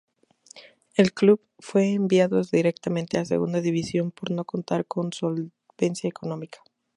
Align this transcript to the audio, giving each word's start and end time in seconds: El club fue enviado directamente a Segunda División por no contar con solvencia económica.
El 0.95 1.13
club 1.13 1.39
fue 1.59 1.91
enviado 1.93 2.41
directamente 2.41 3.19
a 3.19 3.25
Segunda 3.25 3.61
División 3.61 4.09
por 4.09 4.31
no 4.31 4.45
contar 4.45 4.87
con 4.87 5.13
solvencia 5.13 6.09
económica. 6.09 6.57